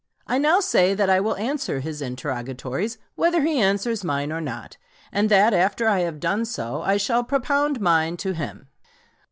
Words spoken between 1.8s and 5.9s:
interrogatories, whether he answers mine or not; and that after